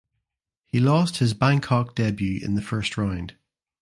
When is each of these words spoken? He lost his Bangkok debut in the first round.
He 0.65 0.79
lost 0.79 1.17
his 1.17 1.35
Bangkok 1.35 1.93
debut 1.93 2.43
in 2.43 2.55
the 2.55 2.61
first 2.63 2.97
round. 2.97 3.35